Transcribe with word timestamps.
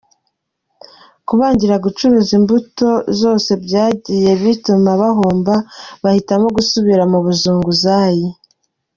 Kubangira 1.27 1.75
gucuruza 1.85 2.31
imbuto 2.39 2.87
zose 3.21 3.51
byagiye 3.65 4.29
bituma 4.41 4.89
bahomba 5.01 5.53
bahitamo 6.03 6.47
gusubira 6.57 7.03
mu 7.11 7.19
buzunguzajyi. 7.25 8.29